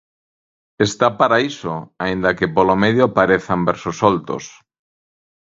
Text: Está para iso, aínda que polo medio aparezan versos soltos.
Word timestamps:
Está 0.87 1.07
para 1.19 1.37
iso, 1.51 1.73
aínda 2.03 2.35
que 2.37 2.47
polo 2.55 2.75
medio 2.83 3.03
aparezan 3.07 3.59
versos 3.69 3.95
soltos. 4.01 4.43